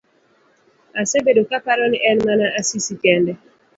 Asebedo 1.01 1.41
kaparo 1.49 1.85
ni 1.91 1.99
en 2.09 2.17
mana 2.27 2.45
Asisi 2.59 2.93
kende. 3.03 3.33